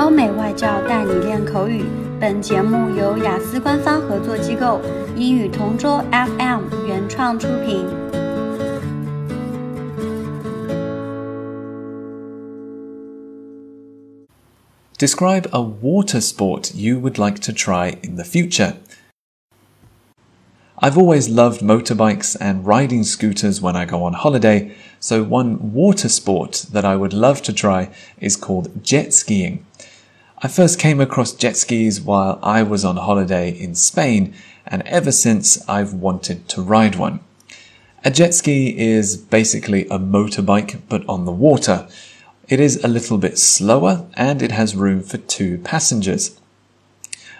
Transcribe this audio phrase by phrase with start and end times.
[0.00, 1.84] 欧美外教带你练口语。
[2.18, 4.80] 本节目由雅思官方合作机构
[5.16, 7.86] 英语同桌 FM 原创出品。
[14.98, 18.76] Describe a water sport you would like to try in the future.
[20.78, 26.08] I've always loved motorbikes and riding scooters when I go on holiday, so one water
[26.08, 27.90] sport that I would love to try
[28.20, 29.64] is called jet skiing.
[30.43, 34.33] I first came across jet skis while I was on holiday in Spain,
[34.65, 37.19] and ever since I've wanted to ride one.
[38.03, 41.87] A jet ski is basically a motorbike but on the water.
[42.49, 46.39] It is a little bit slower and it has room for two passengers.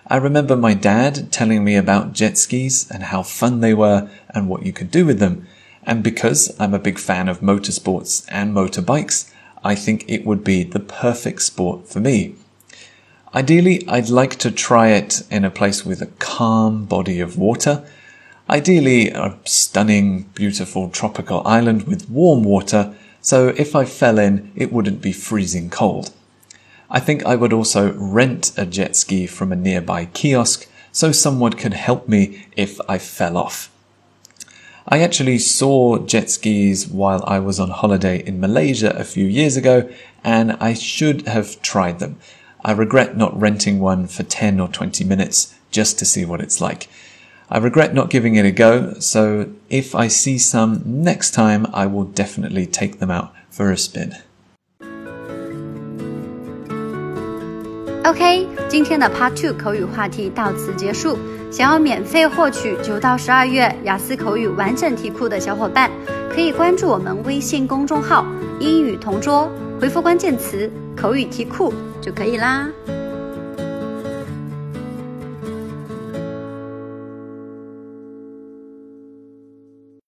[0.06, 4.48] I remember my dad telling me about jet skis and how fun they were and
[4.48, 5.48] what you could do with them.
[5.82, 9.34] And because I'm a big fan of motorsports and motorbikes,
[9.64, 12.36] I think it would be the perfect sport for me.
[13.34, 17.86] Ideally, I'd like to try it in a place with a calm body of water.
[18.50, 24.74] Ideally, a stunning, beautiful tropical island with warm water, so if I fell in, it
[24.74, 26.12] wouldn't be freezing cold.
[26.90, 31.54] I think I would also rent a jet ski from a nearby kiosk so someone
[31.54, 33.72] could help me if I fell off.
[34.86, 39.56] I actually saw jet skis while I was on holiday in Malaysia a few years
[39.56, 39.90] ago
[40.22, 42.18] and I should have tried them.
[42.65, 46.61] I regret not renting one for 10 or 20 minutes just to see what it's
[46.61, 46.89] like.
[47.49, 51.87] I regret not giving it a go, so if I see some next time, I
[51.87, 54.13] will definitely take them out for a spin.
[58.05, 61.19] OK，今天的 Part Two 口语话题到此结束。
[61.51, 65.89] 想要免费获取九到十二月雅思口语完整题库的小伙伴，
[66.29, 68.27] 可以关注我们微信公众号“
[68.59, 69.49] 英语同桌”，
[69.82, 72.70] 回复关键词“口语题库”就可以啦。